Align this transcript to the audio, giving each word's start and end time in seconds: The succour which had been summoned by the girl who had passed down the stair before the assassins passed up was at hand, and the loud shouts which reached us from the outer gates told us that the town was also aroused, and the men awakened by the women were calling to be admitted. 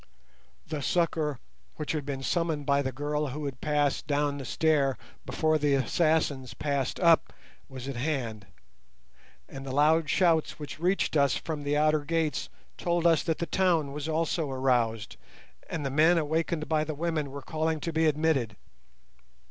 The 0.65 0.81
succour 0.81 1.37
which 1.75 1.91
had 1.91 2.07
been 2.07 2.23
summoned 2.23 2.65
by 2.65 2.81
the 2.81 2.91
girl 2.91 3.27
who 3.27 3.45
had 3.45 3.61
passed 3.61 4.07
down 4.07 4.39
the 4.39 4.45
stair 4.45 4.97
before 5.27 5.59
the 5.59 5.75
assassins 5.75 6.55
passed 6.55 6.99
up 6.99 7.31
was 7.69 7.87
at 7.87 7.97
hand, 7.97 8.47
and 9.47 9.63
the 9.63 9.71
loud 9.71 10.09
shouts 10.09 10.57
which 10.57 10.79
reached 10.79 11.15
us 11.15 11.35
from 11.35 11.61
the 11.61 11.77
outer 11.77 12.03
gates 12.03 12.49
told 12.79 13.05
us 13.05 13.21
that 13.21 13.37
the 13.37 13.45
town 13.45 13.91
was 13.91 14.09
also 14.09 14.49
aroused, 14.49 15.17
and 15.69 15.85
the 15.85 15.91
men 15.91 16.17
awakened 16.17 16.67
by 16.67 16.83
the 16.83 16.95
women 16.95 17.29
were 17.29 17.43
calling 17.43 17.79
to 17.81 17.93
be 17.93 18.07
admitted. 18.07 18.57